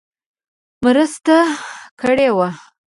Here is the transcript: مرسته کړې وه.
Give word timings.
مرسته 0.83 1.37
کړې 1.99 2.27
وه. 2.37 2.49